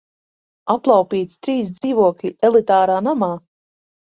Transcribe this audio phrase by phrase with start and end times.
[0.75, 3.31] Aplaupīti trīs dzīvokļi elitārā namā!